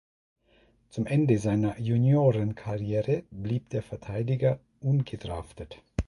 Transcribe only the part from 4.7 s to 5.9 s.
ungedraftet.